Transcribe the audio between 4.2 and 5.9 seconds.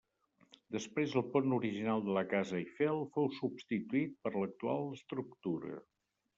per l'actual estructura.